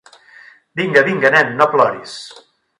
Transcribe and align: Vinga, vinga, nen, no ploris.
Vinga, 0.79 1.05
vinga, 1.09 1.33
nen, 1.37 1.55
no 1.61 1.71
ploris. 1.77 2.19